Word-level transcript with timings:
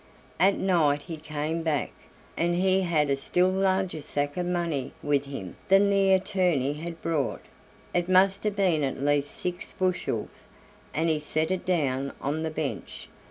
At 0.39 0.57
night 0.57 1.03
he 1.03 1.15
came 1.15 1.61
back, 1.61 1.91
and 2.35 2.55
he 2.55 2.81
had 2.81 3.11
a 3.11 3.15
still 3.15 3.49
larger 3.51 4.01
sack 4.01 4.35
of 4.35 4.47
money 4.47 4.93
with 5.03 5.25
him 5.25 5.57
than 5.67 5.91
the 5.91 6.11
attorney 6.13 6.73
had 6.73 7.03
brought; 7.03 7.45
it 7.93 8.09
must 8.09 8.43
have 8.45 8.55
been 8.55 8.83
at 8.83 8.99
least 8.99 9.29
six 9.29 9.71
bushels, 9.73 10.47
and 10.91 11.07
he 11.07 11.19
set 11.19 11.51
it 11.51 11.67
down 11.67 12.13
on 12.19 12.41
the 12.41 12.49
bench. 12.49 13.09